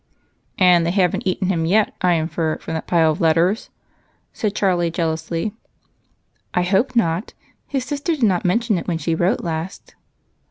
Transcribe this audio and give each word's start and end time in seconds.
"And 0.57 0.83
they 0.83 0.89
haven't 0.89 1.27
eaten 1.27 1.49
him 1.49 1.63
yet, 1.67 1.93
I 2.01 2.13
infer 2.13 2.57
from 2.57 2.73
the 2.73 2.81
pile 2.81 3.11
of 3.11 3.21
letters?" 3.21 3.69
said 4.33 4.55
Charlie 4.55 4.89
jealously. 4.89 5.53
"I 6.55 6.63
hope 6.63 6.95
not. 6.95 7.35
His 7.67 7.85
sister 7.85 8.13
did 8.13 8.23
not 8.23 8.43
mention 8.43 8.79
it 8.79 8.87
when 8.87 8.97
she 8.97 9.13
wrote 9.13 9.41
last." 9.43 9.93